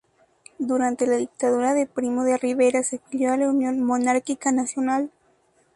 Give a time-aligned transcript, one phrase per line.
[0.57, 5.11] Durante la Dictadura de Primo de Rivera se afilió a la Unión Monárquica Nacional.